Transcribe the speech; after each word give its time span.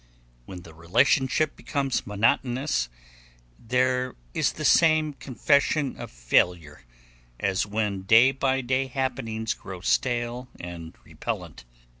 When 0.47 0.63
the 0.63 0.73
relationship 0.73 1.55
becomes 1.55 2.07
monotonous, 2.07 2.89
there 3.59 4.15
is 4.33 4.53
the 4.53 4.65
same 4.65 5.13
confession 5.13 5.95
of 5.95 6.09
failure 6.09 6.85
as 7.39 7.67
when 7.67 8.01
day 8.01 8.31
by 8.31 8.61
day 8.61 8.87
happenings 8.87 9.53
grow 9.53 9.81
stale 9.81 10.49
and 10.59 10.97
repellent. 11.03 11.65